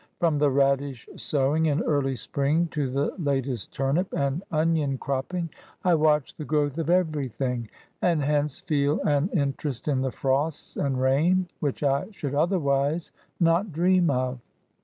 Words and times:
From 0.17 0.39
the 0.39 0.49
radish 0.49 1.07
sowing 1.15 1.67
in 1.67 1.83
early 1.83 2.15
spring, 2.15 2.69
to 2.71 2.89
the 2.89 3.13
latest 3.19 3.71
turnip 3.71 4.11
and 4.15 4.43
onion 4.51 4.97
cropping, 4.97 5.51
I 5.85 5.93
watch 5.93 6.33
the 6.35 6.43
growth 6.43 6.79
of 6.79 6.89
everything, 6.89 7.69
and 8.01 8.23
hence 8.23 8.61
feel 8.61 8.99
an 9.01 9.29
interest 9.31 9.87
in 9.87 10.01
the 10.01 10.09
frosts 10.09 10.75
and 10.75 10.99
rain, 10.99 11.49
which 11.59 11.83
I 11.83 12.07
should 12.09 12.33
otherwise 12.33 13.11
not 13.39 13.71
dream 13.71 14.09
of. 14.09 14.39